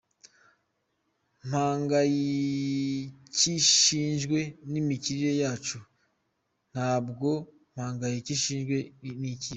[1.47, 4.39] Mpangayicyishijwe
[4.71, 5.77] n'imikinire yacu,
[6.71, 7.29] ntabwo
[7.73, 8.77] mpangayicyishijwe
[9.21, 9.49] n'ikipe.